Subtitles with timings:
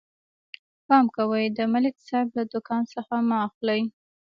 [0.87, 3.81] پام کوئ، د ملک صاحب له دوکان څه مه اخلئ.